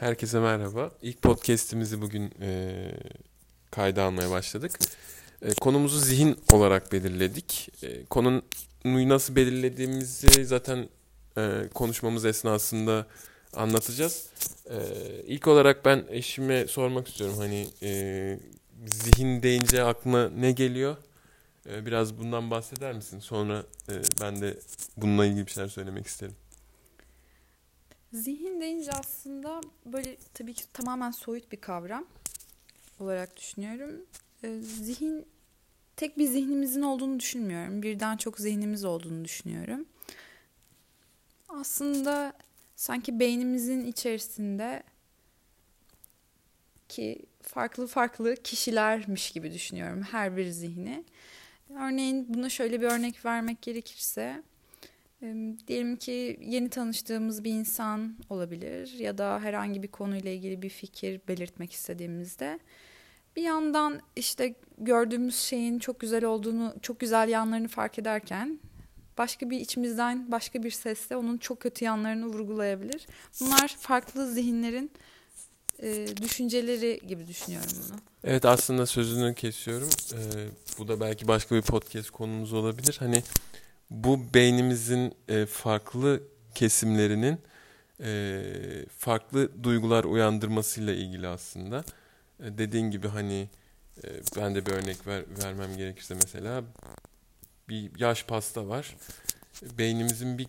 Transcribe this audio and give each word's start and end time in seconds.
Herkese 0.00 0.40
merhaba. 0.40 0.90
İlk 1.02 1.22
podcast'imizi 1.22 2.02
bugün 2.02 2.32
e, 2.40 2.72
kayda 3.70 4.02
almaya 4.04 4.30
başladık. 4.30 4.72
E, 5.42 5.54
konumuzu 5.54 5.98
zihin 5.98 6.36
olarak 6.52 6.92
belirledik. 6.92 7.68
E, 7.82 8.04
konuyu 8.04 9.08
nasıl 9.08 9.36
belirlediğimizi 9.36 10.44
zaten 10.44 10.88
e, 11.38 11.68
konuşmamız 11.74 12.24
esnasında 12.24 13.06
anlatacağız. 13.54 14.26
E, 14.70 14.76
ilk 15.26 15.46
olarak 15.46 15.84
ben 15.84 16.04
eşime 16.08 16.66
sormak 16.66 17.08
istiyorum. 17.08 17.36
Hani 17.38 17.68
e, 17.82 18.38
zihin 18.86 19.42
deyince 19.42 19.82
aklına 19.82 20.28
ne 20.28 20.52
geliyor? 20.52 20.96
E, 21.70 21.86
biraz 21.86 22.18
bundan 22.18 22.50
bahseder 22.50 22.92
misin? 22.92 23.18
Sonra 23.18 23.64
e, 23.88 23.92
ben 24.20 24.40
de 24.40 24.58
bununla 24.96 25.26
ilgili 25.26 25.46
bir 25.46 25.52
şeyler 25.52 25.68
söylemek 25.68 26.06
isterim. 26.06 26.34
Zihin 28.12 28.60
deyince 28.60 28.90
aslında 28.92 29.60
böyle 29.86 30.16
tabii 30.34 30.54
ki 30.54 30.64
tamamen 30.72 31.10
soyut 31.10 31.52
bir 31.52 31.60
kavram 31.60 32.06
olarak 33.00 33.36
düşünüyorum. 33.36 34.06
Ee, 34.44 34.58
zihin 34.60 35.26
tek 35.96 36.18
bir 36.18 36.26
zihnimizin 36.26 36.82
olduğunu 36.82 37.20
düşünmüyorum. 37.20 37.82
Birden 37.82 38.16
çok 38.16 38.38
zihnimiz 38.38 38.84
olduğunu 38.84 39.24
düşünüyorum. 39.24 39.86
Aslında 41.48 42.32
sanki 42.76 43.20
beynimizin 43.20 43.86
içerisinde 43.86 44.82
ki 46.88 47.26
farklı 47.42 47.86
farklı 47.86 48.36
kişilermiş 48.36 49.30
gibi 49.30 49.52
düşünüyorum 49.52 50.02
her 50.02 50.36
bir 50.36 50.46
zihni. 50.46 51.04
Örneğin 51.70 52.34
buna 52.34 52.48
şöyle 52.48 52.80
bir 52.80 52.86
örnek 52.86 53.24
vermek 53.24 53.62
gerekirse 53.62 54.42
Diyelim 55.66 55.96
ki 55.96 56.40
yeni 56.42 56.70
tanıştığımız 56.70 57.44
bir 57.44 57.50
insan 57.50 58.16
olabilir 58.30 58.98
ya 58.98 59.18
da 59.18 59.40
herhangi 59.40 59.82
bir 59.82 59.88
konuyla 59.88 60.30
ilgili 60.30 60.62
bir 60.62 60.68
fikir 60.68 61.20
belirtmek 61.28 61.72
istediğimizde 61.72 62.58
bir 63.36 63.42
yandan 63.42 64.00
işte 64.16 64.54
gördüğümüz 64.78 65.36
şeyin 65.36 65.78
çok 65.78 66.00
güzel 66.00 66.24
olduğunu, 66.24 66.74
çok 66.82 67.00
güzel 67.00 67.28
yanlarını 67.28 67.68
fark 67.68 67.98
ederken 67.98 68.58
başka 69.18 69.50
bir 69.50 69.60
içimizden 69.60 70.32
başka 70.32 70.62
bir 70.62 70.70
sesle 70.70 71.16
onun 71.16 71.38
çok 71.38 71.60
kötü 71.60 71.84
yanlarını 71.84 72.26
vurgulayabilir. 72.26 73.06
Bunlar 73.40 73.76
farklı 73.78 74.32
zihinlerin 74.32 74.90
e, 75.82 76.06
düşünceleri 76.22 77.00
gibi 77.08 77.26
düşünüyorum 77.26 77.70
bunu. 77.88 78.00
Evet 78.24 78.44
aslında 78.44 78.86
sözünü 78.86 79.34
kesiyorum. 79.34 79.88
Ee, 80.12 80.18
bu 80.78 80.88
da 80.88 81.00
belki 81.00 81.28
başka 81.28 81.54
bir 81.54 81.62
podcast 81.62 82.10
konumuz 82.10 82.52
olabilir. 82.52 82.96
Hani 82.98 83.22
bu 83.90 84.34
beynimizin 84.34 85.14
e, 85.28 85.46
farklı 85.46 86.22
kesimlerinin 86.54 87.38
e, 88.00 88.42
farklı 88.98 89.64
duygular 89.64 90.04
uyandırmasıyla 90.04 90.94
ilgili 90.94 91.28
aslında. 91.28 91.84
E, 92.40 92.58
dediğin 92.58 92.90
gibi 92.90 93.08
hani 93.08 93.48
e, 94.04 94.08
ben 94.36 94.54
de 94.54 94.66
bir 94.66 94.72
örnek 94.72 95.06
ver, 95.06 95.24
vermem 95.44 95.76
gerekirse 95.76 96.14
mesela 96.14 96.64
bir 97.68 97.90
yaş 97.98 98.24
pasta 98.24 98.68
var. 98.68 98.96
Beynimizin 99.78 100.38
bir 100.38 100.46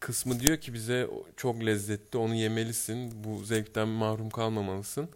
kısmı 0.00 0.40
diyor 0.40 0.56
ki 0.56 0.74
bize 0.74 1.08
çok 1.36 1.66
lezzetli 1.66 2.18
onu 2.18 2.34
yemelisin. 2.34 3.24
Bu 3.24 3.44
zevkten 3.44 3.88
mahrum 3.88 4.30
kalmamalısın. 4.30 5.08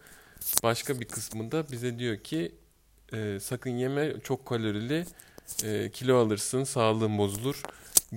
Başka 0.62 1.00
bir 1.00 1.04
kısmı 1.04 1.52
da 1.52 1.70
bize 1.72 1.98
diyor 1.98 2.16
ki 2.16 2.52
e, 3.12 3.38
sakın 3.40 3.70
yeme 3.70 4.20
çok 4.24 4.46
kalorili 4.46 5.06
e, 5.64 5.90
kilo 5.90 6.16
alırsın, 6.16 6.64
sağlığın 6.64 7.18
bozulur 7.18 7.62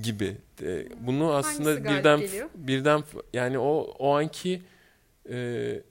gibi. 0.02 0.38
E, 0.61 0.88
bunu 1.08 1.33
aslında 1.33 1.69
Hangisi 1.69 1.83
birden 1.83 2.21
birden 2.55 3.03
yani 3.33 3.59
o 3.59 3.95
o 3.99 4.16
anki 4.16 4.61
e, 5.30 5.81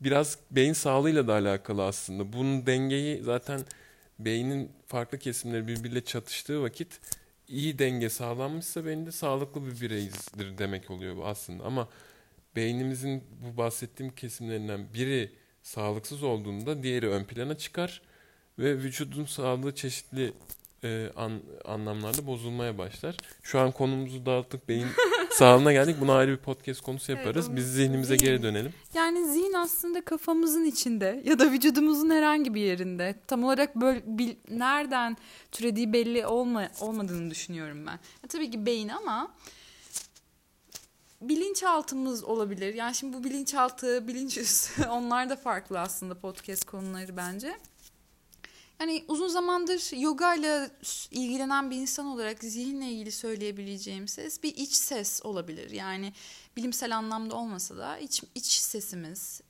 biraz 0.00 0.38
beyin 0.50 0.72
sağlığıyla 0.72 1.28
da 1.28 1.32
alakalı 1.32 1.84
aslında. 1.84 2.32
Bunun 2.32 2.66
dengeyi 2.66 3.22
zaten 3.22 3.60
beynin 4.18 4.72
farklı 4.86 5.18
kesimleri 5.18 5.68
birbiriyle 5.68 6.04
çatıştığı 6.04 6.62
vakit 6.62 7.00
iyi 7.48 7.78
denge 7.78 8.08
sağlanmışsa 8.08 8.84
beyinde 8.84 9.12
sağlıklı 9.12 9.66
bir 9.66 9.80
bireyizdir 9.80 10.58
demek 10.58 10.90
oluyor 10.90 11.16
bu 11.16 11.26
aslında. 11.26 11.64
Ama 11.64 11.88
beynimizin 12.56 13.24
bu 13.30 13.56
bahsettiğim 13.56 14.14
kesimlerinden 14.14 14.94
biri 14.94 15.32
sağlıksız 15.62 16.22
olduğunda 16.22 16.82
diğeri 16.82 17.08
ön 17.08 17.24
plana 17.24 17.58
çıkar 17.58 18.02
ve 18.58 18.78
vücudun 18.78 19.24
sağlığı 19.24 19.74
çeşitli 19.74 20.32
e, 20.84 21.10
an, 21.16 21.40
anlamlarda 21.64 22.26
bozulmaya 22.26 22.78
başlar. 22.78 23.16
Şu 23.42 23.58
an 23.60 23.72
konumuzu 23.72 24.26
dağıttık 24.26 24.68
beyin 24.68 24.86
sağlığına 25.30 25.72
geldik. 25.72 25.96
Buna 26.00 26.14
ayrı 26.14 26.30
bir 26.30 26.36
podcast 26.36 26.80
konusu 26.80 27.12
yaparız. 27.12 27.46
Evet, 27.46 27.56
Biz 27.56 27.72
zihnimize 27.72 28.16
zihin. 28.18 28.30
geri 28.30 28.42
dönelim. 28.42 28.72
Yani 28.94 29.32
zihin 29.32 29.52
aslında 29.52 30.04
kafamızın 30.04 30.64
içinde 30.64 31.22
ya 31.24 31.38
da 31.38 31.52
vücudumuzun 31.52 32.10
herhangi 32.10 32.54
bir 32.54 32.60
yerinde. 32.60 33.14
Tam 33.26 33.44
olarak 33.44 33.76
böyle 33.76 34.02
bil, 34.06 34.34
nereden 34.50 35.16
türediği 35.52 35.92
belli 35.92 36.26
olma, 36.26 36.68
olmadığını 36.80 37.30
düşünüyorum 37.30 37.86
ben. 37.86 37.92
Ya, 37.92 38.28
tabii 38.28 38.50
ki 38.50 38.66
beyin 38.66 38.88
ama 38.88 39.34
bilinçaltımız 41.20 42.24
olabilir. 42.24 42.74
Yani 42.74 42.94
şimdi 42.94 43.16
bu 43.16 43.24
bilinçaltı, 43.24 44.08
bilinçüstü 44.08 44.86
onlar 44.90 45.30
da 45.30 45.36
farklı 45.36 45.80
aslında 45.80 46.14
podcast 46.20 46.64
konuları 46.64 47.16
bence. 47.16 47.58
Yani 48.80 49.04
uzun 49.08 49.28
zamandır 49.28 49.96
yoga 49.96 50.34
ile 50.34 50.70
ilgilenen 51.10 51.70
bir 51.70 51.76
insan 51.76 52.06
olarak 52.06 52.44
zihinle 52.44 52.90
ilgili 52.90 53.12
söyleyebileceğim 53.12 54.08
ses 54.08 54.42
bir 54.42 54.56
iç 54.56 54.72
ses 54.72 55.20
olabilir. 55.24 55.70
Yani 55.70 56.12
bilimsel 56.56 56.96
anlamda 56.96 57.36
olmasa 57.36 57.76
da 57.76 57.98
iç, 57.98 58.22
iç 58.34 58.46
sesimiz. 58.46 59.40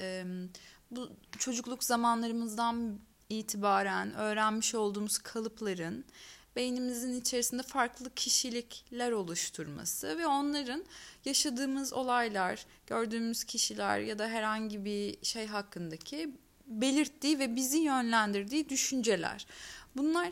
bu 0.90 1.10
çocukluk 1.38 1.84
zamanlarımızdan 1.84 2.98
itibaren 3.28 4.14
öğrenmiş 4.14 4.74
olduğumuz 4.74 5.18
kalıpların 5.18 6.04
beynimizin 6.56 7.20
içerisinde 7.20 7.62
farklı 7.62 8.14
kişilikler 8.14 9.12
oluşturması 9.12 10.18
ve 10.18 10.26
onların 10.26 10.84
yaşadığımız 11.24 11.92
olaylar, 11.92 12.66
gördüğümüz 12.86 13.44
kişiler 13.44 13.98
ya 13.98 14.18
da 14.18 14.28
herhangi 14.28 14.84
bir 14.84 15.24
şey 15.24 15.46
hakkındaki 15.46 16.30
belirttiği 16.68 17.38
ve 17.38 17.56
bizi 17.56 17.78
yönlendirdiği 17.78 18.68
düşünceler. 18.68 19.46
Bunlar 19.96 20.30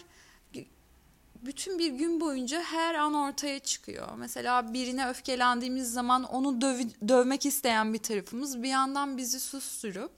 bütün 1.42 1.78
bir 1.78 1.92
gün 1.92 2.20
boyunca 2.20 2.62
her 2.62 2.94
an 2.94 3.14
ortaya 3.14 3.58
çıkıyor. 3.58 4.08
Mesela 4.16 4.72
birine 4.72 5.08
öfkelendiğimiz 5.08 5.92
zaman 5.92 6.24
onu 6.24 6.60
döv 6.60 6.80
dövmek 7.08 7.46
isteyen 7.46 7.94
bir 7.94 7.98
tarafımız 7.98 8.62
bir 8.62 8.68
yandan 8.68 9.16
bizi 9.16 9.40
susturup 9.40 10.12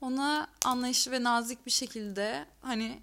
ona 0.00 0.48
anlayışlı 0.64 1.12
ve 1.12 1.22
nazik 1.22 1.66
bir 1.66 1.70
şekilde 1.70 2.46
hani 2.60 3.02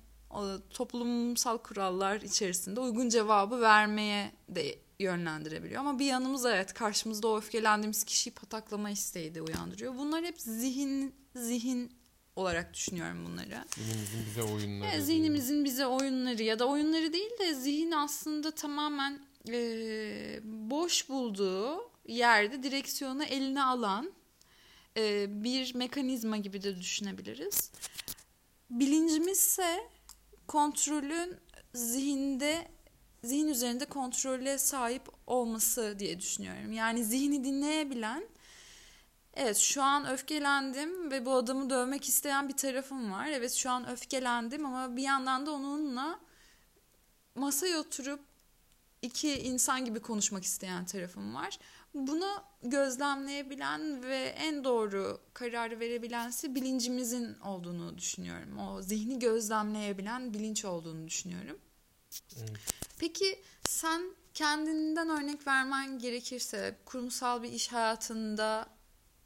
toplumsal 0.69 1.57
kurallar 1.57 2.21
içerisinde 2.21 2.79
uygun 2.79 3.09
cevabı 3.09 3.61
vermeye 3.61 4.31
de 4.49 4.79
yönlendirebiliyor. 4.99 5.79
Ama 5.79 5.99
bir 5.99 6.05
yanımız 6.05 6.45
evet 6.45 6.73
karşımızda 6.73 7.27
o 7.27 7.37
öfkelendiğimiz 7.37 8.03
kişiyi 8.03 8.31
pataklama 8.31 8.89
isteği 8.89 9.35
de 9.35 9.41
uyandırıyor. 9.41 9.97
Bunlar 9.97 10.25
hep 10.25 10.41
zihin 10.41 11.15
zihin 11.35 11.98
olarak 12.39 12.73
düşünüyorum 12.73 13.25
bunları. 13.25 13.65
Zihnimizin 13.75 14.25
bize 14.25 14.43
oyunları. 14.43 14.95
E, 14.95 15.01
zihnimizin 15.01 15.65
bize 15.65 15.85
oyunları 15.85 16.43
ya 16.43 16.59
da 16.59 16.65
oyunları 16.65 17.13
değil 17.13 17.31
de 17.39 17.53
zihin 17.53 17.91
aslında 17.91 18.51
tamamen 18.51 19.19
e, 19.49 20.39
boş 20.43 21.09
bulduğu 21.09 21.91
yerde 22.07 22.63
direksiyonu 22.63 23.23
eline 23.23 23.63
alan 23.63 24.11
e, 24.97 25.25
bir 25.43 25.75
mekanizma 25.75 26.37
gibi 26.37 26.61
de 26.63 26.77
düşünebiliriz. 26.77 27.71
Bilincimizse 28.69 29.79
kontrolün 30.47 31.35
zihinde 31.73 32.67
zihin 33.23 33.47
üzerinde 33.47 33.85
kontrole 33.85 34.57
sahip 34.57 35.03
olması 35.27 35.95
diye 35.99 36.19
düşünüyorum. 36.19 36.71
Yani 36.71 37.03
zihni 37.03 37.43
dinleyebilen 37.43 38.23
Evet 39.41 39.57
şu 39.57 39.83
an 39.83 40.09
öfkelendim 40.09 41.11
ve 41.11 41.25
bu 41.25 41.33
adamı 41.33 41.69
dövmek 41.69 42.09
isteyen 42.09 42.49
bir 42.49 42.57
tarafım 42.57 43.11
var. 43.11 43.27
Evet 43.27 43.53
şu 43.53 43.69
an 43.69 43.89
öfkelendim 43.89 44.65
ama 44.65 44.95
bir 44.95 45.03
yandan 45.03 45.45
da 45.45 45.51
onunla 45.51 46.19
masaya 47.35 47.79
oturup 47.79 48.19
iki 49.01 49.39
insan 49.39 49.85
gibi 49.85 49.99
konuşmak 49.99 50.43
isteyen 50.43 50.85
tarafım 50.85 51.35
var. 51.35 51.59
Bunu 51.93 52.43
gözlemleyebilen 52.63 54.03
ve 54.03 54.17
en 54.17 54.63
doğru 54.63 55.21
kararı 55.33 55.79
verebilensi 55.79 56.55
bilincimizin 56.55 57.39
olduğunu 57.39 57.97
düşünüyorum. 57.97 58.59
O 58.59 58.81
zihni 58.81 59.19
gözlemleyebilen 59.19 60.33
bilinç 60.33 60.65
olduğunu 60.65 61.07
düşünüyorum. 61.07 61.59
Evet. 62.37 62.51
Peki 62.97 63.41
sen 63.67 64.01
kendinden 64.33 65.09
örnek 65.09 65.47
vermen 65.47 65.99
gerekirse 65.99 66.77
kurumsal 66.85 67.43
bir 67.43 67.51
iş 67.51 67.71
hayatında 67.71 68.78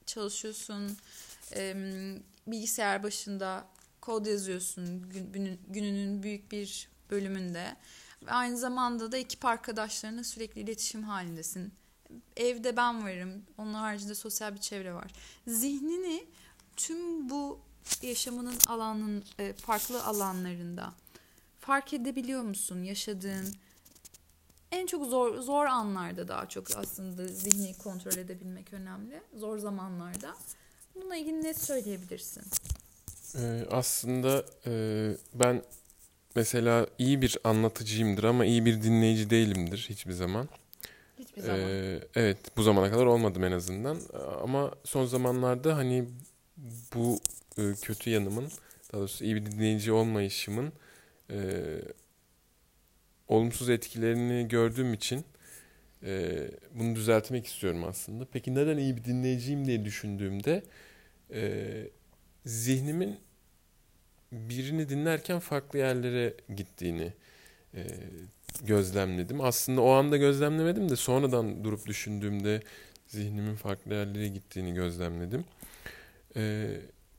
çalışıyorsun, 0.07 0.97
e, 1.55 1.75
bilgisayar 2.47 3.03
başında 3.03 3.67
kod 4.01 4.25
yazıyorsun 4.25 5.09
gün, 5.09 5.59
gününün 5.69 6.23
büyük 6.23 6.51
bir 6.51 6.89
bölümünde. 7.11 7.75
Ve 8.25 8.31
aynı 8.31 8.57
zamanda 8.57 9.11
da 9.11 9.17
ekip 9.17 9.45
arkadaşlarına 9.45 10.23
sürekli 10.23 10.61
iletişim 10.61 11.03
halindesin. 11.03 11.73
evde 12.37 12.77
ben 12.77 13.03
varım. 13.03 13.43
Onun 13.57 13.73
haricinde 13.73 14.15
sosyal 14.15 14.53
bir 14.53 14.59
çevre 14.59 14.93
var. 14.93 15.11
Zihnini 15.47 16.25
tüm 16.75 17.29
bu 17.29 17.59
yaşamının 18.01 18.55
alanın 18.67 19.23
e, 19.39 19.53
farklı 19.53 20.03
alanlarında 20.03 20.93
fark 21.59 21.93
edebiliyor 21.93 22.41
musun 22.41 22.83
yaşadığın 22.83 23.55
en 24.73 24.85
çok 24.85 25.05
zor 25.05 25.37
zor 25.37 25.65
anlarda 25.65 26.27
daha 26.27 26.49
çok 26.49 26.77
aslında 26.77 27.27
zihni 27.27 27.77
kontrol 27.77 28.17
edebilmek 28.17 28.73
önemli. 28.73 29.21
Zor 29.35 29.57
zamanlarda. 29.57 30.35
Bununla 30.95 31.15
ilgili 31.15 31.43
ne 31.43 31.53
söyleyebilirsin? 31.53 32.43
Ee, 33.35 33.65
aslında 33.71 34.45
e, 34.65 34.71
ben 35.33 35.61
mesela 36.35 36.87
iyi 36.97 37.21
bir 37.21 37.37
anlatıcıyımdır 37.43 38.23
ama 38.23 38.45
iyi 38.45 38.65
bir 38.65 38.83
dinleyici 38.83 39.29
değilimdir 39.29 39.85
hiçbir 39.89 40.13
zaman. 40.13 40.49
Hiçbir 41.19 41.41
zaman. 41.41 41.59
Ee, 41.59 41.99
evet 42.15 42.37
bu 42.57 42.63
zamana 42.63 42.91
kadar 42.91 43.05
olmadım 43.05 43.43
en 43.43 43.51
azından. 43.51 43.97
Ama 44.43 44.71
son 44.83 45.05
zamanlarda 45.05 45.77
hani 45.77 46.05
bu 46.95 47.19
e, 47.57 47.73
kötü 47.81 48.09
yanımın 48.09 48.51
daha 48.93 48.99
doğrusu 48.99 49.23
iyi 49.23 49.35
bir 49.35 49.45
dinleyici 49.45 49.91
olmayışımın 49.91 50.73
e, 51.29 51.37
olumsuz 53.33 53.69
etkilerini 53.69 54.47
gördüğüm 54.47 54.93
için 54.93 55.25
e, 56.03 56.33
bunu 56.73 56.95
düzeltmek 56.95 57.45
istiyorum 57.45 57.83
aslında. 57.83 58.25
Peki 58.33 58.55
neden 58.55 58.77
iyi 58.77 58.97
bir 58.97 59.03
dinleyiciyim 59.03 59.65
diye 59.65 59.85
düşündüğümde 59.85 60.63
e, 61.33 61.63
zihnimin 62.45 63.19
birini 64.31 64.89
dinlerken 64.89 65.39
farklı 65.39 65.79
yerlere 65.79 66.33
gittiğini 66.55 67.13
e, 67.73 67.87
gözlemledim. 68.61 69.41
Aslında 69.41 69.81
o 69.81 69.89
anda 69.89 70.17
gözlemlemedim 70.17 70.89
de 70.89 70.95
sonradan 70.95 71.63
durup 71.63 71.85
düşündüğümde 71.85 72.61
zihnimin 73.07 73.55
farklı 73.55 73.93
yerlere 73.93 74.27
gittiğini 74.27 74.73
gözlemledim. 74.73 75.45
E, 76.35 76.67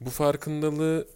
bu 0.01 0.11
farkındalığı 0.11 1.09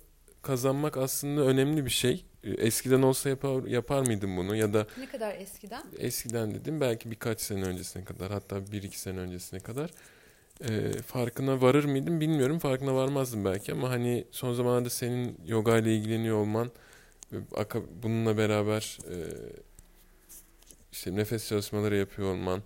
kazanmak 0.42 0.96
aslında 0.96 1.40
önemli 1.40 1.84
bir 1.84 1.90
şey. 1.90 2.24
E, 2.48 2.66
eskiden 2.66 3.02
olsa 3.02 3.28
yapar, 3.28 3.64
yapar 3.64 4.00
mıydım 4.00 4.36
bunu 4.36 4.56
ya 4.56 4.72
da 4.74 4.86
ne 4.98 5.06
kadar 5.06 5.34
eskiden? 5.34 5.82
eskiden 5.98 6.54
dedim 6.54 6.80
belki 6.80 7.10
birkaç 7.10 7.40
sene 7.40 7.64
öncesine 7.64 8.04
kadar 8.04 8.32
hatta 8.32 8.72
bir 8.72 8.82
iki 8.82 9.00
sene 9.00 9.18
öncesine 9.18 9.60
kadar 9.60 9.90
e, 10.68 10.92
farkına 11.02 11.62
varır 11.62 11.84
mıydım 11.84 12.20
bilmiyorum 12.20 12.58
farkına 12.58 12.94
varmazdım 12.94 13.44
belki 13.44 13.72
ama 13.72 13.90
hani 13.90 14.24
son 14.30 14.54
zamanlarda 14.54 14.90
senin 14.90 15.38
yoga 15.46 15.78
ile 15.78 15.96
ilgileniyor 15.96 16.36
olman 16.36 16.70
bununla 18.02 18.36
beraber 18.38 18.98
e, 19.10 19.16
işte 20.92 21.16
nefes 21.16 21.48
çalışmaları 21.48 21.96
yapıyor 21.96 22.32
olman 22.32 22.62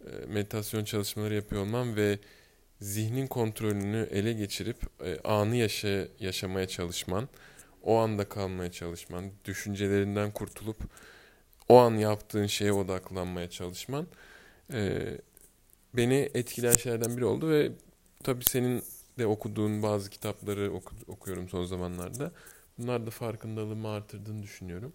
e, 0.00 0.26
meditasyon 0.26 0.84
çalışmaları 0.84 1.34
yapıyor 1.34 1.62
olman 1.62 1.96
ve 1.96 2.18
zihnin 2.80 3.26
kontrolünü 3.26 4.08
ele 4.10 4.32
geçirip 4.32 4.76
e, 5.04 5.18
anı 5.24 5.56
yaşa, 5.56 6.08
yaşamaya 6.20 6.68
çalışman 6.68 7.28
o 7.88 7.96
anda 7.96 8.28
kalmaya 8.28 8.72
çalışman 8.72 9.30
düşüncelerinden 9.44 10.30
kurtulup 10.30 10.76
o 11.68 11.78
an 11.78 11.94
yaptığın 11.94 12.46
şeye 12.46 12.72
odaklanmaya 12.72 13.50
çalışman 13.50 14.06
e, 14.72 15.02
beni 15.94 16.30
etkileyen 16.34 16.76
şeylerden 16.76 17.16
biri 17.16 17.24
oldu 17.24 17.50
ve 17.50 17.72
tabii 18.24 18.44
senin 18.44 18.82
de 19.18 19.26
okuduğun 19.26 19.82
bazı 19.82 20.10
kitapları 20.10 20.72
oku, 20.72 20.94
okuyorum 21.06 21.48
son 21.48 21.64
zamanlarda. 21.64 22.32
Bunlar 22.78 23.06
da 23.06 23.10
farkındalığımı 23.10 23.88
artırdığını 23.88 24.42
düşünüyorum. 24.42 24.92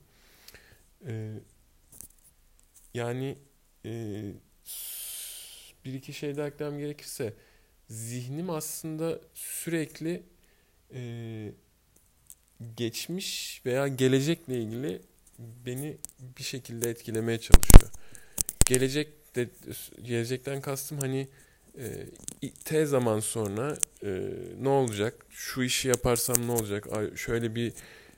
Ee, 1.07 1.33
yani 2.93 3.37
e, 3.85 3.91
bir 5.85 5.93
iki 5.93 6.13
şey 6.13 6.37
daha 6.37 6.47
eklemem 6.47 6.79
gerekirse 6.79 7.33
zihnim 7.89 8.49
aslında 8.49 9.19
sürekli 9.33 10.23
e, 10.93 11.51
geçmiş 12.77 13.61
veya 13.65 13.87
gelecekle 13.87 14.61
ilgili 14.61 15.01
beni 15.39 15.97
bir 16.37 16.43
şekilde 16.43 16.89
etkilemeye 16.89 17.39
çalışıyor. 17.39 17.91
Gelecek 18.65 19.35
de 19.35 19.49
gelecekten 20.03 20.61
kastım 20.61 20.99
hani 20.99 21.27
e, 21.77 22.07
T 22.65 22.85
zaman 22.85 23.19
sonra 23.19 23.77
e, 24.03 24.21
ne 24.61 24.69
olacak? 24.69 25.25
Şu 25.29 25.63
işi 25.63 25.87
yaparsam 25.87 26.47
ne 26.47 26.51
olacak? 26.51 26.87
Ay, 26.93 27.15
şöyle 27.15 27.55
bir 27.55 27.73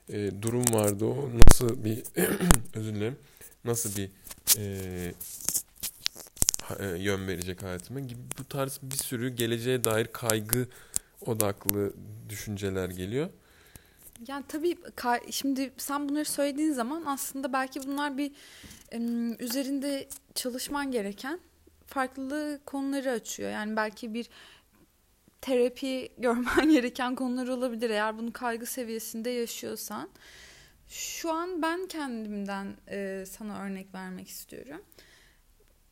e, 0.10 0.42
durum 0.42 0.66
vardı 0.74 1.06
o 1.06 1.30
nasıl 1.38 1.84
bir 1.84 2.04
özür 2.74 2.96
dilerim 2.96 3.18
nasıl 3.66 3.98
bir 3.98 4.10
e, 4.58 5.14
e, 6.80 6.86
yön 6.86 7.28
verecek 7.28 7.64
hayatıma 7.64 8.00
gibi 8.00 8.20
bu 8.40 8.44
tarz 8.44 8.80
bir 8.82 8.98
sürü 8.98 9.30
geleceğe 9.30 9.84
dair 9.84 10.08
kaygı 10.08 10.68
odaklı 11.26 11.94
düşünceler 12.30 12.90
geliyor. 12.90 13.30
Yani 14.28 14.46
tabii 14.48 14.78
şimdi 15.32 15.74
sen 15.78 16.10
bunları 16.10 16.26
söylediğin 16.26 16.72
zaman 16.72 17.04
aslında 17.06 17.54
belki 17.54 17.84
bunlar 17.88 18.18
bir 18.18 18.32
üzerinde 19.40 20.08
çalışman 20.36 20.92
gereken 20.92 21.40
farklı 21.86 22.60
konuları 22.66 23.12
açıyor. 23.12 23.52
Yani 23.52 23.76
belki 23.76 24.14
bir 24.14 24.30
terapi 25.42 26.10
görmen 26.18 26.70
gereken 26.70 27.16
konular 27.16 27.48
olabilir 27.48 27.90
eğer 27.90 28.18
bunu 28.18 28.34
kaygı 28.34 28.66
seviyesinde 28.66 29.30
yaşıyorsan. 29.30 30.10
Şu 30.88 31.32
an 31.32 31.62
ben 31.62 31.88
kendimden 31.88 32.78
e, 32.90 33.24
sana 33.28 33.62
örnek 33.62 33.94
vermek 33.94 34.28
istiyorum. 34.28 34.82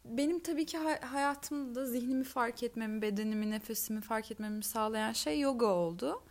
Benim 0.06 0.40
tabii 0.40 0.66
ki 0.66 0.78
hayatımda 1.02 1.86
zihnimi 1.86 2.24
fark 2.24 2.64
etmemi, 2.64 3.02
bedenimi, 3.02 3.52
nefesimi 3.52 4.02
fark 4.02 4.32
etmemi 4.32 4.64
sağlayan 4.64 5.14
şey 5.14 5.40
yoga 5.40 5.66
oldu. 5.66 6.24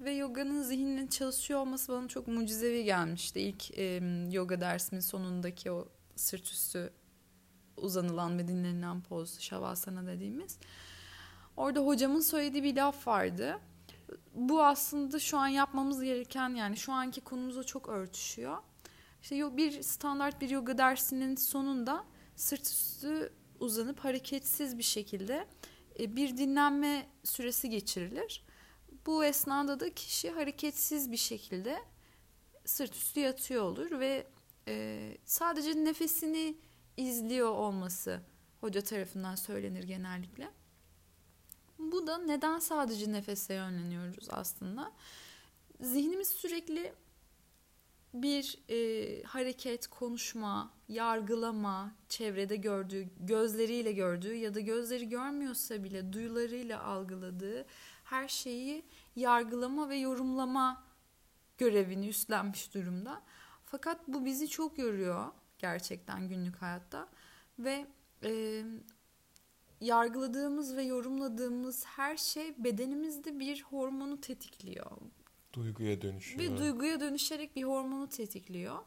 Ve 0.00 0.10
yoganın 0.10 0.62
zihninin 0.62 1.06
çalışıyor 1.06 1.60
olması 1.60 1.92
bana 1.92 2.08
çok 2.08 2.28
mucizevi 2.28 2.84
gelmişti. 2.84 3.40
İlk 3.40 3.78
e, 3.78 4.02
yoga 4.30 4.60
dersimin 4.60 5.00
sonundaki 5.00 5.70
o 5.70 5.88
sırt 6.16 6.46
üstü 6.46 6.92
uzanılan 7.76 8.38
ve 8.38 8.48
dinlenilen 8.48 9.00
poz, 9.02 9.40
şavasana 9.40 10.06
dediğimiz. 10.06 10.58
Orada 11.56 11.80
hocamın 11.80 12.20
söylediği 12.20 12.62
bir 12.62 12.76
laf 12.76 13.06
vardı. 13.06 13.58
Bu 14.34 14.64
aslında 14.64 15.18
şu 15.18 15.38
an 15.38 15.48
yapmamız 15.48 16.02
gereken 16.02 16.54
yani 16.54 16.76
şu 16.76 16.92
anki 16.92 17.20
konumuza 17.20 17.64
çok 17.64 17.88
örtüşüyor. 17.88 18.58
İşte 19.22 19.56
bir 19.56 19.82
standart 19.82 20.40
bir 20.40 20.50
yoga 20.50 20.78
dersinin 20.78 21.36
sonunda 21.36 22.04
sırt 22.36 22.66
üstü 22.66 23.32
uzanıp 23.60 23.98
hareketsiz 23.98 24.78
bir 24.78 24.82
şekilde 24.82 25.46
bir 25.98 26.36
dinlenme 26.36 27.06
süresi 27.24 27.70
geçirilir. 27.70 28.44
Bu 29.06 29.24
esnada 29.24 29.80
da 29.80 29.94
kişi 29.94 30.30
hareketsiz 30.30 31.12
bir 31.12 31.16
şekilde 31.16 31.78
sırt 32.64 32.96
üstü 32.96 33.20
yatıyor 33.20 33.64
olur 33.64 34.00
ve 34.00 34.26
e, 34.68 35.16
sadece 35.24 35.84
nefesini 35.84 36.56
izliyor 36.96 37.48
olması 37.48 38.20
hoca 38.60 38.80
tarafından 38.80 39.34
söylenir 39.34 39.84
genellikle. 39.84 40.50
Bu 41.78 42.06
da 42.06 42.18
neden 42.18 42.58
sadece 42.58 43.12
nefese 43.12 43.54
yönleniyoruz 43.54 44.26
aslında? 44.30 44.92
Zihnimiz 45.80 46.28
sürekli 46.28 46.92
bir 48.14 48.58
e, 48.68 49.22
hareket, 49.22 49.86
konuşma, 49.86 50.72
yargılama, 50.88 51.94
çevrede 52.08 52.56
gördüğü, 52.56 53.08
gözleriyle 53.20 53.92
gördüğü 53.92 54.34
ya 54.34 54.54
da 54.54 54.60
gözleri 54.60 55.08
görmüyorsa 55.08 55.84
bile 55.84 56.12
duyularıyla 56.12 56.82
algıladığı 56.82 57.66
her 58.10 58.28
şeyi 58.28 58.84
yargılama 59.16 59.88
ve 59.88 59.96
yorumlama 59.96 60.84
görevini 61.58 62.08
üstlenmiş 62.08 62.74
durumda. 62.74 63.22
Fakat 63.64 64.08
bu 64.08 64.24
bizi 64.24 64.48
çok 64.48 64.78
yoruyor 64.78 65.26
gerçekten 65.58 66.28
günlük 66.28 66.56
hayatta 66.56 67.08
ve 67.58 67.86
e, 68.24 68.62
yargıladığımız 69.80 70.76
ve 70.76 70.82
yorumladığımız 70.82 71.84
her 71.84 72.16
şey 72.16 72.64
bedenimizde 72.64 73.38
bir 73.38 73.62
hormonu 73.62 74.20
tetikliyor. 74.20 74.90
Duyguya 75.52 76.02
dönüşüyor. 76.02 76.52
Ve 76.52 76.58
duyguya 76.58 77.00
dönüşerek 77.00 77.56
bir 77.56 77.62
hormonu 77.62 78.08
tetikliyor. 78.08 78.78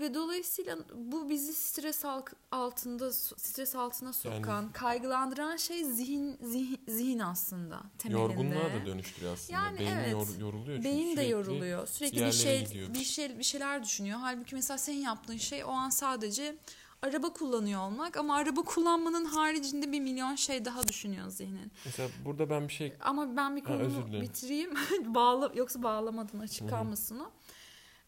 Ve 0.00 0.14
dolayısıyla 0.14 0.78
bu 0.94 1.30
bizi 1.30 1.54
stres 1.54 2.04
altında 2.52 3.12
stres 3.12 3.74
altına 3.74 4.12
sokan, 4.12 4.62
yani, 4.62 4.72
kaygılandıran 4.72 5.56
şey 5.56 5.84
zihin, 5.84 6.38
zihin 6.42 6.80
zihin 6.88 7.18
aslında 7.18 7.82
temelinde. 7.98 8.22
Yorgunluğa 8.22 8.80
da 8.80 8.86
dönüştürüyor 8.86 9.32
aslında. 9.32 9.58
Yani 9.58 9.78
Beyin 9.78 9.90
evet. 9.90 10.12
Yor, 10.12 10.26
yoruluyor 10.40 10.76
çünkü 10.76 10.84
Beyin 10.84 11.16
de 11.16 11.22
yoruluyor. 11.22 11.86
Sürekli 11.86 12.26
bir 12.26 12.32
şey 12.32 12.64
gidiyor. 12.64 12.94
bir 12.94 13.04
şey 13.04 13.38
bir 13.38 13.44
şeyler 13.44 13.82
düşünüyor. 13.82 14.18
Halbuki 14.18 14.54
mesela 14.54 14.78
senin 14.78 15.00
yaptığın 15.00 15.36
şey 15.36 15.64
o 15.64 15.68
an 15.68 15.90
sadece 15.90 16.56
araba 17.02 17.32
kullanıyor 17.32 17.80
olmak 17.80 18.16
ama 18.16 18.36
araba 18.36 18.62
kullanmanın 18.62 19.24
haricinde 19.24 19.92
bir 19.92 20.00
milyon 20.00 20.34
şey 20.34 20.64
daha 20.64 20.88
düşünüyor 20.88 21.28
zihnin. 21.28 21.72
Mesela 21.84 22.08
burada 22.24 22.50
ben 22.50 22.68
bir 22.68 22.72
şey 22.72 22.92
ama 23.00 23.36
ben 23.36 23.56
bir 23.56 23.64
konumu 23.64 24.02
ha, 24.02 24.20
bitireyim. 24.20 24.74
Bağla 25.14 25.52
yoksa 25.54 25.82
bağlamadan 25.82 26.38
açık 26.38 26.70
kalmasın 26.70 27.18
o. 27.18 27.30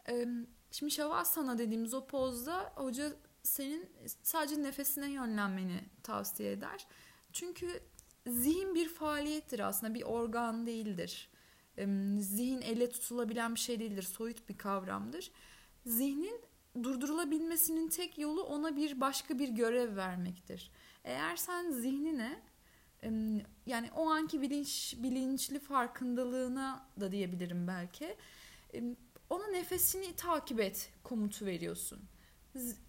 Ee, 0.09 0.26
Şimdi 0.71 0.93
Şavasana 0.93 1.59
dediğimiz 1.59 1.95
o 1.95 2.07
pozda 2.07 2.73
hoca 2.75 3.12
senin 3.43 3.89
sadece 4.23 4.62
nefesine 4.62 5.11
yönlenmeni 5.11 5.81
tavsiye 6.03 6.53
eder. 6.53 6.87
Çünkü 7.33 7.81
zihin 8.27 8.75
bir 8.75 8.89
faaliyettir 8.89 9.61
aslında 9.61 9.95
bir 9.95 10.03
organ 10.03 10.67
değildir. 10.67 11.29
Zihin 12.19 12.61
elle 12.62 12.91
tutulabilen 12.91 13.55
bir 13.55 13.61
şey 13.61 13.81
değildir. 13.81 14.03
Soyut 14.03 14.49
bir 14.49 14.59
kavramdır. 14.59 15.31
Zihnin 15.87 16.41
durdurulabilmesinin 16.83 17.89
tek 17.89 18.19
yolu 18.19 18.43
ona 18.43 18.77
bir 18.77 19.00
başka 19.00 19.39
bir 19.39 19.49
görev 19.49 19.97
vermektir. 19.97 20.71
Eğer 21.05 21.37
sen 21.37 21.71
zihnine 21.71 22.43
yani 23.67 23.91
o 23.97 24.11
anki 24.11 24.43
bilinç 24.43 24.97
bilinçli 24.99 25.59
farkındalığına 25.59 26.87
da 27.00 27.12
diyebilirim 27.12 27.67
belki. 27.67 28.17
Ona 29.31 29.47
nefesini 29.47 30.17
takip 30.17 30.61
et 30.61 30.93
komutu 31.05 31.47
veriyorsun. 31.47 32.01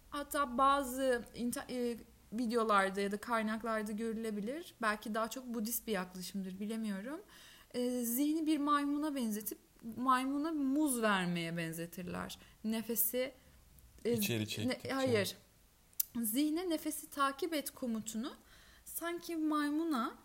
Hatta 0.10 0.58
bazı 0.58 1.26
e, 1.70 1.98
videolarda 2.34 3.02
ya 3.02 3.12
da 3.12 3.18
kaynaklarda 3.18 3.92
görülebilir. 3.92 4.74
Belki 4.82 5.14
daha 5.14 5.30
çok 5.30 5.46
Budist 5.46 5.88
bir 5.88 5.92
yaklaşımdır 5.92 6.60
bilemiyorum. 6.60 7.22
E, 7.74 8.04
zihni 8.04 8.46
bir 8.46 8.58
maymuna 8.58 9.16
benzetip 9.16 9.58
maymuna 9.98 10.52
muz 10.52 11.02
vermeye 11.02 11.58
benzetirler. 11.58 12.40
Nefesi 12.64 13.34
e, 14.06 14.14
içeri 14.14 14.48
çektik. 14.48 14.86
Ne, 14.86 14.92
hayır. 14.92 15.38
Zihne 16.22 16.70
nefesi 16.70 17.10
takip 17.10 17.54
et 17.54 17.72
komutunu 17.72 18.34
sanki 18.86 19.38
maymuna 19.38 20.18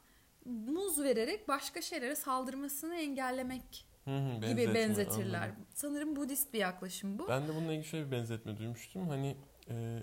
muz 0.44 0.98
vererek 0.98 1.48
başka 1.48 1.82
şeylere 1.82 2.16
saldırmasını 2.16 2.94
engellemek 2.94 3.85
hı 4.06 4.18
hı, 4.18 4.46
gibi 4.46 4.74
benzetirler. 4.74 5.42
Anladım. 5.42 5.66
Sanırım 5.74 6.16
Budist 6.16 6.52
bir 6.52 6.58
yaklaşım 6.58 7.18
bu. 7.18 7.28
Ben 7.28 7.48
de 7.48 7.54
bununla 7.54 7.72
ilgili 7.72 7.88
şöyle 7.88 8.06
bir 8.06 8.10
benzetme 8.10 8.58
duymuştum. 8.58 9.08
Hani 9.08 9.36
e, 9.70 10.02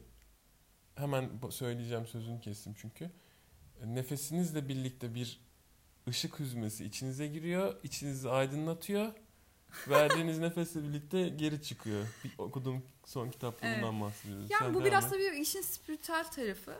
hemen 0.95 1.29
söyleyeceğim 1.49 2.07
sözünü 2.07 2.41
kestim 2.41 2.73
çünkü. 2.77 3.11
E, 3.83 3.95
nefesinizle 3.95 4.67
birlikte 4.67 5.15
bir 5.15 5.39
ışık 6.07 6.39
hüzmesi 6.39 6.85
içinize 6.85 7.27
giriyor, 7.27 7.75
içinizi 7.83 8.29
aydınlatıyor. 8.29 9.13
Verdiğiniz 9.89 10.39
nefesle 10.39 10.83
birlikte 10.83 11.29
geri 11.29 11.61
çıkıyor. 11.61 12.07
Bir 12.23 12.31
okuduğum 12.37 12.83
son 13.05 13.31
evet. 13.43 13.77
bundan 13.77 14.01
bahsediyoruz. 14.01 14.51
Yani 14.51 14.63
Sen 14.63 14.73
bu 14.73 14.85
biraz 14.85 15.09
tabii 15.09 15.39
işin 15.41 15.61
spiritüel 15.61 16.31
tarafı. 16.31 16.75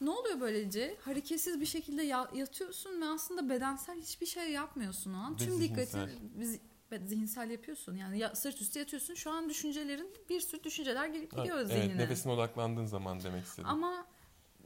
Ne 0.00 0.10
oluyor 0.10 0.40
böylece? 0.40 0.96
Hareketsiz 1.00 1.60
bir 1.60 1.66
şekilde 1.66 2.02
yatıyorsun 2.34 3.00
ve 3.00 3.04
aslında 3.04 3.48
bedensel 3.50 4.00
hiçbir 4.00 4.26
şey 4.26 4.52
yapmıyorsun 4.52 5.14
o 5.14 5.16
an. 5.16 5.36
Tüm 5.36 5.60
dikkatin 5.60 6.10
zihinsel 7.04 7.50
yapıyorsun. 7.50 7.96
Yani 7.96 8.18
ya, 8.18 8.34
sırt 8.34 8.60
üstü 8.60 8.78
yatıyorsun. 8.78 9.14
Şu 9.14 9.30
an 9.30 9.48
düşüncelerin 9.48 10.14
bir 10.28 10.40
sürü 10.40 10.64
düşünceler 10.64 11.06
gelip 11.06 11.30
gidiyor 11.30 11.58
evet, 11.58 11.66
zihnine. 11.66 11.84
Evet, 11.84 11.96
nefesine 11.96 12.32
odaklandığın 12.32 12.86
zaman 12.86 13.22
demek 13.22 13.44
istedim. 13.44 13.68
Ama 13.68 14.06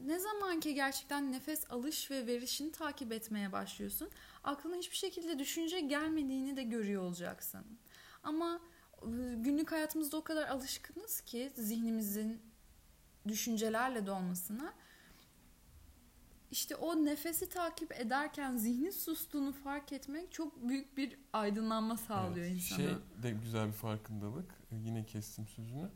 ne 0.05 0.19
zaman 0.19 0.61
ki 0.61 0.75
gerçekten 0.75 1.33
nefes 1.33 1.71
alış 1.71 2.11
ve 2.11 2.27
verişini 2.27 2.73
takip 2.73 3.13
etmeye 3.13 3.53
başlıyorsun, 3.53 4.11
aklına 4.45 4.77
hiçbir 4.77 4.97
şekilde 4.97 5.39
düşünce 5.39 5.81
gelmediğini 5.81 6.57
de 6.57 6.63
görüyor 6.63 7.03
olacaksın. 7.03 7.65
Ama 8.23 8.61
ıı, 9.03 9.35
günlük 9.35 9.73
hayatımızda 9.73 10.17
o 10.17 10.25
kadar 10.25 10.49
alışkınız 10.49 11.21
ki 11.21 11.53
zihnimizin 11.55 12.43
düşüncelerle 13.29 14.07
dolmasına 14.07 14.75
işte 16.55 16.77
o 16.77 17.05
nefesi 17.05 17.49
takip 17.49 18.01
ederken 18.01 18.57
zihnin 18.57 18.91
sustuğunu 18.91 19.53
fark 19.53 19.93
etmek 19.93 20.33
çok 20.33 20.69
büyük 20.69 20.97
bir 20.97 21.19
aydınlanma 21.33 21.97
sağlıyor 21.97 22.47
evet, 22.47 22.57
insana. 22.57 22.79
Şey 22.79 22.89
de 23.23 23.31
güzel 23.31 23.67
bir 23.67 23.73
farkındalık. 23.73 24.55
Yine 24.73 25.07
kestim 25.07 25.47
sözünü. 25.47 25.91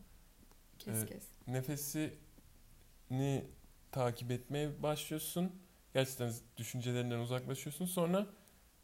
Kes 0.78 1.02
ee, 1.02 1.06
kes. 1.06 1.24
Nefesini 1.46 3.44
takip 3.92 4.30
etmeye 4.30 4.82
başlıyorsun. 4.82 5.52
Gerçekten 5.94 6.32
düşüncelerinden 6.56 7.18
uzaklaşıyorsun. 7.18 7.86
Sonra 7.86 8.26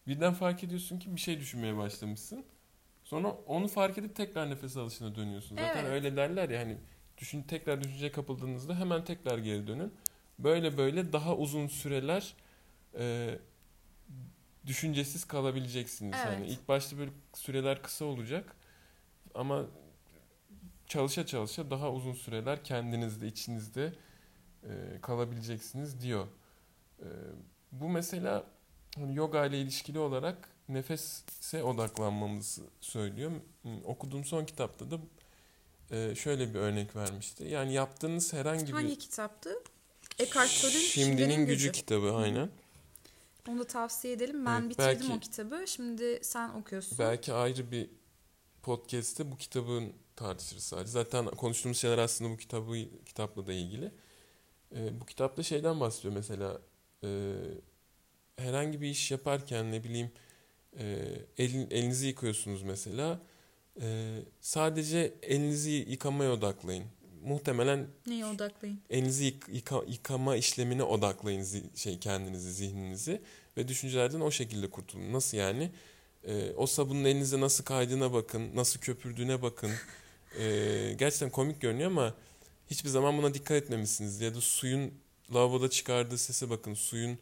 birden 0.07 0.35
fark 0.35 0.65
ediyorsun 0.65 0.99
ki 0.99 1.17
bir 1.17 1.21
şey 1.21 1.41
düşünmeye 1.41 1.77
başlamışsın. 1.77 2.45
Sonra 3.05 3.31
onu 3.31 3.69
fark 3.69 3.99
edip 3.99 4.17
tekrar 4.17 4.51
nefes 4.51 4.77
alışına 4.77 5.15
dönüyorsun. 5.15 5.57
Zaten 5.57 5.85
evet. 5.85 5.93
öyle 5.93 6.17
derler 6.17 6.49
ya 6.51 6.61
hani 6.61 6.79
düşün 7.19 7.43
tekrar 7.43 7.81
düşünceye 7.85 8.13
kapıldığınızda 8.13 8.79
hemen 8.79 9.05
tekrar 9.05 9.39
geri 9.39 9.67
dönün 9.67 9.93
böyle 10.39 10.77
böyle 10.77 11.13
daha 11.13 11.37
uzun 11.37 11.67
süreler 11.67 12.35
e, 12.99 13.39
düşüncesiz 14.67 15.25
kalabileceksiniz. 15.25 16.17
Evet. 16.25 16.33
Yani 16.33 16.47
ilk 16.47 16.69
başta 16.69 16.99
böyle 16.99 17.11
süreler 17.35 17.83
kısa 17.83 18.05
olacak 18.05 18.57
ama 19.35 19.67
çalışa 20.87 21.27
çalışa 21.27 21.71
daha 21.71 21.93
uzun 21.93 22.13
süreler 22.13 22.65
kendinizde, 22.65 23.27
içinizde 23.27 23.93
e, 24.63 25.01
kalabileceksiniz 25.03 26.01
diyor. 26.01 26.27
E, 27.01 27.07
bu 27.73 27.89
mesela 27.89 28.45
hani 28.97 29.17
yoga 29.17 29.47
ile 29.47 29.61
ilişkili 29.61 29.99
olarak 29.99 30.49
nefese 30.69 31.63
odaklanmamızı 31.63 32.63
söylüyor. 32.81 33.33
Okuduğum 33.85 34.25
son 34.25 34.45
kitapta 34.45 34.91
da 34.91 34.99
e, 35.91 36.15
şöyle 36.15 36.55
bir 36.55 36.59
örnek 36.59 36.97
vermişti. 36.97 37.45
Yani 37.45 37.73
yaptığınız 37.73 38.33
herhangi 38.33 38.67
bir... 38.67 38.73
Hangi 38.73 38.99
kitaptı? 38.99 39.51
Eckhart 40.19 40.61
Tolle'ün 40.63 40.81
Şimdinin 40.81 41.47
Gücü, 41.47 41.47
Gücü 41.47 41.73
kitabı 41.73 42.13
aynen. 42.15 42.51
Onu 43.49 43.59
da 43.59 43.65
tavsiye 43.65 44.15
edelim. 44.15 44.47
Ben 44.47 44.61
evet, 44.61 44.71
bitirdim 44.71 45.01
belki, 45.01 45.13
o 45.13 45.21
kitabı. 45.21 45.65
Şimdi 45.67 46.19
sen 46.23 46.49
okuyorsun. 46.49 46.99
Belki 46.99 47.33
ayrı 47.33 47.71
bir 47.71 47.91
podcast'te 48.63 49.33
bu 49.33 49.37
kitabın 49.37 49.93
tartışırız 50.17 50.65
sadece. 50.65 50.91
Zaten 50.91 51.27
konuştuğumuz 51.27 51.79
şeyler 51.79 51.99
aslında 51.99 52.31
bu 52.31 52.37
kitabı 52.37 52.77
kitapla 53.07 53.47
da 53.47 53.53
ilgili. 53.53 53.93
Ee, 54.75 55.01
bu 55.01 55.07
kitapta 55.07 55.43
şeyden 55.43 55.81
bahsediyor 55.81 56.15
mesela 56.15 56.61
e, 57.05 57.35
herhangi 58.37 58.81
bir 58.81 58.89
iş 58.89 59.11
yaparken 59.11 59.73
ne 59.73 59.85
bileyim 59.85 60.11
e, 60.79 61.07
elin, 61.39 61.71
elinizi 61.71 62.07
yıkıyorsunuz 62.07 62.63
mesela. 62.63 63.21
E, 63.81 64.19
sadece 64.41 65.15
elinizi 65.23 65.71
yıkamaya 65.71 66.33
odaklayın 66.33 66.85
muhtemelen 67.25 67.87
neye 68.07 68.27
odaklayın? 68.27 68.81
Elinizi 68.91 69.35
yıka, 69.53 69.83
yıkama 69.87 70.37
işlemine 70.37 70.83
odaklayın 70.83 71.43
zi, 71.43 71.63
şey 71.75 71.99
kendinizi, 71.99 72.53
zihninizi 72.53 73.21
ve 73.57 73.69
düşüncelerden 73.69 74.21
o 74.21 74.31
şekilde 74.31 74.71
kurtulun. 74.71 75.13
Nasıl 75.13 75.37
yani? 75.37 75.71
Ee, 76.25 76.53
o 76.57 76.67
sabunun 76.67 77.05
elinize 77.05 77.41
nasıl 77.41 77.65
kaydığına 77.65 78.13
bakın, 78.13 78.57
nasıl 78.57 78.81
köpürdüğüne 78.81 79.43
bakın. 79.43 79.71
Ee, 80.39 80.95
gerçekten 80.99 81.31
komik 81.31 81.61
görünüyor 81.61 81.91
ama 81.91 82.15
hiçbir 82.71 82.89
zaman 82.89 83.19
buna 83.19 83.35
dikkat 83.35 83.57
etmemişsiniz. 83.63 84.21
Ya 84.21 84.35
da 84.35 84.41
suyun 84.41 84.95
lavaboda 85.35 85.71
çıkardığı 85.71 86.19
sese 86.19 86.51
bakın, 86.51 86.75
suyun 86.75 87.19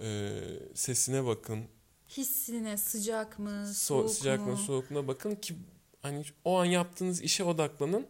e, 0.00 0.30
sesine 0.74 1.26
bakın. 1.26 1.64
Hissine 2.08 2.76
sıcak 2.76 3.38
mı, 3.38 3.72
soğuk 3.74 4.10
so, 4.10 4.14
sıcak 4.14 4.46
mı, 4.46 4.56
soğuk 4.56 4.90
mu 4.90 5.08
bakın 5.08 5.34
ki 5.34 5.54
hani 6.02 6.24
o 6.44 6.58
an 6.58 6.64
yaptığınız 6.64 7.22
işe 7.22 7.44
odaklanın 7.44 8.06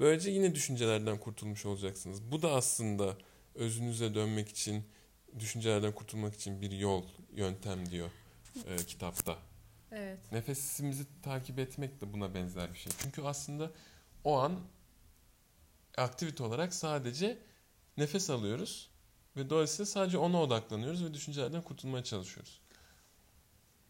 Böylece 0.00 0.30
yine 0.30 0.54
düşüncelerden 0.54 1.18
kurtulmuş 1.18 1.66
olacaksınız. 1.66 2.30
Bu 2.30 2.42
da 2.42 2.52
aslında 2.52 3.16
özünüze 3.54 4.14
dönmek 4.14 4.48
için, 4.48 4.84
düşüncelerden 5.38 5.92
kurtulmak 5.92 6.34
için 6.34 6.62
bir 6.62 6.70
yol, 6.70 7.04
yöntem 7.32 7.90
diyor 7.90 8.10
e, 8.66 8.76
kitapta. 8.86 9.38
Evet. 9.92 10.32
Nefesimizi 10.32 11.06
takip 11.22 11.58
etmek 11.58 12.00
de 12.00 12.12
buna 12.12 12.34
benzer 12.34 12.74
bir 12.74 12.78
şey. 12.78 12.92
Çünkü 12.98 13.22
aslında 13.22 13.70
o 14.24 14.38
an 14.38 14.60
aktivite 15.96 16.42
olarak 16.42 16.74
sadece 16.74 17.38
nefes 17.96 18.30
alıyoruz 18.30 18.90
ve 19.36 19.50
dolayısıyla 19.50 19.86
sadece 19.86 20.18
ona 20.18 20.42
odaklanıyoruz 20.42 21.04
ve 21.04 21.14
düşüncelerden 21.14 21.62
kurtulmaya 21.62 22.04
çalışıyoruz. 22.04 22.60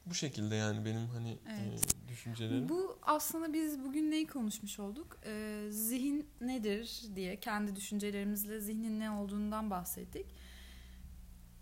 Bu 0.06 0.14
şekilde 0.14 0.54
yani 0.54 0.84
benim 0.84 1.06
hani 1.06 1.38
evet. 1.48 1.94
e, 2.04 2.08
düşüncelerim. 2.08 2.68
Bu 2.68 2.98
aslında 3.02 3.52
biz 3.52 3.84
bugün 3.84 4.10
neyi 4.10 4.26
konuşmuş 4.26 4.78
olduk? 4.78 5.18
Ee, 5.24 5.66
zihin 5.70 6.28
nedir 6.40 7.02
diye 7.14 7.40
kendi 7.40 7.76
düşüncelerimizle 7.76 8.60
zihnin 8.60 9.00
ne 9.00 9.10
olduğundan 9.10 9.70
bahsettik. 9.70 10.26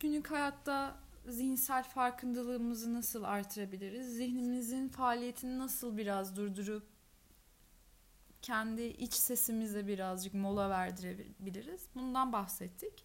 Günlük 0.01 0.31
hayatta 0.31 1.01
zihinsel 1.29 1.83
farkındalığımızı 1.83 2.95
nasıl 2.95 3.23
artırabiliriz? 3.23 4.17
Zihnimizin 4.17 4.89
faaliyetini 4.89 5.59
nasıl 5.59 5.97
biraz 5.97 6.37
durdurup 6.37 6.87
kendi 8.43 8.83
iç 8.83 9.15
sesimize 9.15 9.87
birazcık 9.87 10.35
mola 10.35 10.71
verdirebiliriz? 10.71 11.87
Bundan 11.95 12.33
bahsettik. 12.33 13.05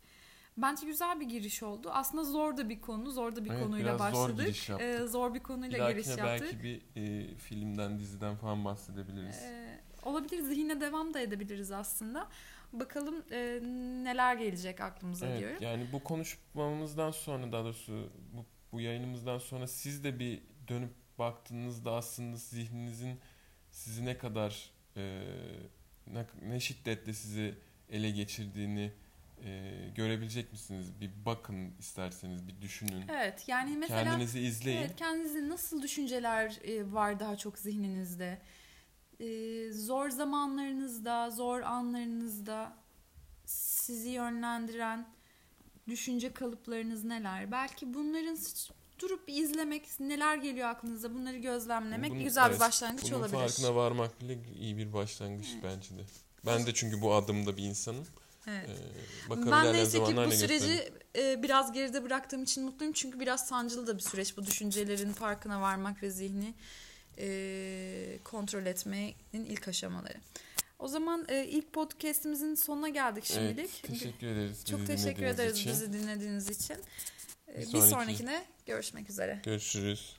Bence 0.57 0.85
güzel 0.85 1.19
bir 1.19 1.25
giriş 1.25 1.63
oldu. 1.63 1.89
Aslında 1.91 2.23
zor 2.23 2.57
da 2.57 2.69
bir 2.69 2.81
konu, 2.81 3.11
zor 3.11 3.35
da 3.35 3.45
bir 3.45 3.49
evet, 3.49 3.63
konuyla 3.63 3.99
başladık. 3.99 4.35
Zor, 4.37 4.43
giriş 4.43 4.69
yaptık. 4.69 4.87
Ee, 4.87 5.07
zor 5.07 5.33
bir 5.33 5.39
konuyla 5.39 5.89
bir 5.89 5.93
giriş 5.93 6.07
yaptık. 6.07 6.25
belki 6.25 6.63
bir 6.63 6.81
e, 6.95 7.35
filmden, 7.35 7.99
diziden 7.99 8.35
falan 8.35 8.65
bahsedebiliriz. 8.65 9.43
Ee, 9.43 9.79
olabilir, 10.05 10.41
zihine 10.41 10.81
devam 10.81 11.13
da 11.13 11.19
edebiliriz 11.19 11.71
aslında. 11.71 12.27
Bakalım 12.73 13.23
e, 13.31 13.59
neler 14.03 14.35
gelecek 14.35 14.81
aklımıza 14.81 15.27
evet, 15.27 15.39
diyorum. 15.39 15.57
Yani 15.61 15.87
bu 15.91 16.03
konuşmamızdan 16.03 17.11
sonra 17.11 17.51
daha 17.51 17.63
doğrusu 17.63 18.09
bu, 18.33 18.45
bu 18.71 18.81
yayınımızdan 18.81 19.37
sonra 19.37 19.67
siz 19.67 20.03
de 20.03 20.19
bir 20.19 20.41
dönüp 20.67 20.91
baktığınızda 21.19 21.91
aslında 21.91 22.37
zihninizin 22.37 23.19
sizi 23.71 24.05
ne 24.05 24.17
kadar 24.17 24.71
e, 24.97 25.23
ne, 26.07 26.25
ne 26.41 26.59
şiddetle 26.59 27.13
sizi 27.13 27.55
ele 27.89 28.11
geçirdiğini 28.11 28.91
e, 29.45 29.71
görebilecek 29.95 30.51
misiniz? 30.51 30.85
Bir 31.01 31.11
bakın 31.25 31.71
isterseniz, 31.79 32.47
bir 32.47 32.61
düşünün. 32.61 33.07
Evet 33.09 33.43
yani 33.47 33.77
mesela 33.77 34.03
Kendinizi 34.03 34.39
izleyin. 34.39 34.77
evet, 34.77 34.95
kendinizde 34.95 35.49
nasıl 35.49 35.81
düşünceler 35.81 36.59
e, 36.63 36.93
var 36.93 37.19
daha 37.19 37.37
çok 37.37 37.59
zihninizde? 37.59 38.41
E, 39.19 39.71
zor 39.71 40.09
zamanlarınızda, 40.09 41.29
zor 41.31 41.61
anlarınızda 41.61 42.73
sizi 43.45 44.09
yönlendiren 44.09 45.07
düşünce 45.87 46.33
kalıplarınız 46.33 47.03
neler? 47.03 47.51
Belki 47.51 47.93
bunların 47.93 48.37
durup 48.99 49.23
izlemek, 49.29 49.99
neler 49.99 50.37
geliyor 50.37 50.69
aklınıza 50.69 51.13
bunları 51.13 51.37
gözlemlemek 51.37 52.11
Bunun- 52.11 52.23
güzel 52.23 52.45
evet, 52.45 52.55
bir 52.55 52.59
başlangıç 52.59 53.11
Bunun 53.11 53.19
olabilir. 53.19 53.37
farkına 53.37 53.75
varmak 53.75 54.21
bile 54.21 54.37
iyi 54.59 54.77
bir 54.77 54.93
başlangıç 54.93 55.47
Evet. 55.53 55.63
bence 55.63 55.97
de. 55.97 56.01
Ben 56.45 56.65
de 56.65 56.73
çünkü 56.73 57.01
bu 57.01 57.13
adımda 57.13 57.57
bir 57.57 57.63
insanım. 57.63 58.07
Evet. 58.47 58.69
Ee, 58.69 59.29
bakalım 59.29 59.51
Ben 59.51 59.73
neyse 59.73 60.03
ki 60.03 60.15
bu 60.17 60.31
süreci 60.31 60.91
e, 61.17 61.43
biraz 61.43 61.73
geride 61.73 62.03
bıraktığım 62.03 62.43
için 62.43 62.63
mutluyum. 62.63 62.93
Çünkü 62.93 63.19
biraz 63.19 63.47
sancılı 63.47 63.87
da 63.87 63.97
bir 63.97 64.03
süreç 64.03 64.37
bu 64.37 64.45
düşüncelerin 64.45 65.13
farkına 65.13 65.61
varmak 65.61 66.03
ve 66.03 66.09
zihni 66.11 66.53
e, 67.17 68.19
kontrol 68.23 68.65
etmenin 68.65 69.45
ilk 69.45 69.67
aşamaları. 69.67 70.17
O 70.79 70.87
zaman 70.87 71.25
e, 71.29 71.45
ilk 71.45 71.73
podcastimizin 71.73 72.55
sonuna 72.55 72.89
geldik 72.89 73.25
şimdilik. 73.25 73.57
Evet, 73.57 73.99
teşekkür 73.99 74.27
ederiz. 74.27 74.65
Çok 74.65 74.87
teşekkür 74.87 75.23
ederiz 75.23 75.57
için. 75.57 75.71
bizi 75.71 75.93
dinlediğiniz 75.93 76.49
için. 76.49 76.77
E, 77.47 77.53
Bir 77.55 77.59
bir 77.61 77.65
sonraki- 77.65 77.89
sonrakine 77.89 78.45
görüşmek 78.65 79.09
üzere. 79.09 79.41
Görüşürüz. 79.43 80.15